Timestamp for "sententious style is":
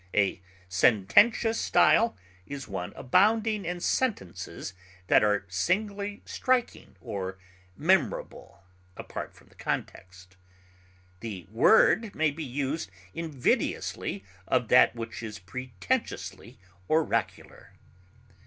0.67-2.67